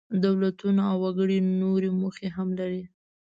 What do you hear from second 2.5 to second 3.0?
لري.